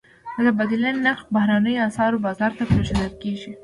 [0.35, 3.51] د تبادلې نرخ بهرنیو اسعارو بازار ته پرېښودل کېږي.